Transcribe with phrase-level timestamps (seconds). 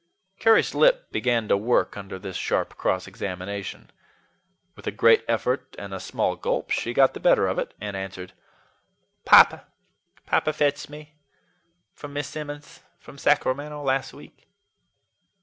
[0.39, 3.91] Carry's lip began to work under this sharp cross examination.
[4.75, 7.95] With a great effort and a small gulp, she got the better of it, and
[7.95, 8.33] answered:
[9.25, 9.67] "Papa,
[10.25, 11.13] Papa fetched me
[11.93, 14.47] from Miss Simmons from Sacramento, last week."